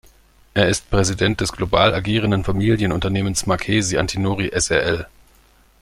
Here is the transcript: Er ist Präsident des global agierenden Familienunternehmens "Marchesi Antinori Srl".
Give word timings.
Er 0.55 0.67
ist 0.67 0.89
Präsident 0.89 1.41
des 1.41 1.51
global 1.53 1.93
agierenden 1.93 2.43
Familienunternehmens 2.43 3.45
"Marchesi 3.45 3.99
Antinori 3.99 4.49
Srl". 4.59 5.05